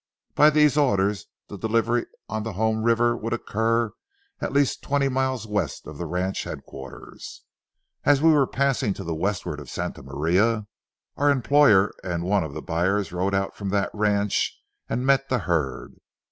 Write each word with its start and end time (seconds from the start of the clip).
By 0.33 0.49
these 0.49 0.77
orders 0.79 1.27
the 1.47 1.59
delivery 1.59 2.07
on 2.27 2.41
the 2.41 2.53
home 2.53 2.81
river 2.81 3.15
would 3.15 3.33
occur 3.33 3.93
at 4.39 4.51
least 4.51 4.81
twenty 4.81 5.09
miles 5.09 5.45
west 5.45 5.85
of 5.85 5.99
the 5.99 6.07
ranch 6.07 6.43
headquarters. 6.43 7.43
As 8.03 8.19
we 8.19 8.31
were 8.31 8.47
passing 8.47 8.95
to 8.95 9.03
the 9.03 9.13
westward 9.13 9.59
of 9.59 9.69
Santa 9.69 10.01
Maria, 10.01 10.65
our 11.17 11.29
employer 11.29 11.93
and 12.03 12.23
one 12.23 12.43
of 12.43 12.55
the 12.55 12.63
buyers 12.63 13.11
rode 13.11 13.35
out 13.35 13.55
from 13.55 13.69
that 13.69 13.91
ranch 13.93 14.57
and 14.89 15.05
met 15.05 15.29
the 15.29 15.37
herd. 15.37 15.97